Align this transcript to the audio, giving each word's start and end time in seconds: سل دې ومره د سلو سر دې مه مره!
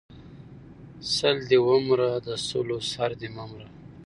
سل 1.15 1.37
دې 1.49 1.57
ومره 1.67 2.07
د 2.25 2.27
سلو 2.47 2.77
سر 2.91 3.11
دې 3.19 3.29
مه 3.35 3.43
مره! 3.49 3.67